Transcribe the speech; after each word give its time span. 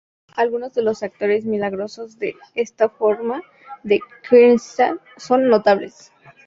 Algunos 0.35 0.73
de 0.73 0.81
los 0.81 1.03
actos 1.03 1.43
milagrosos 1.45 2.17
de 2.17 2.33
esta 2.55 2.89
forma 2.89 3.43
de 3.83 3.99
Krisná 4.27 4.97
son 5.17 5.47
notables. 5.47 6.11